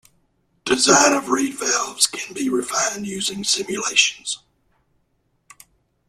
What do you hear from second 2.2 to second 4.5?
be refined using simulations.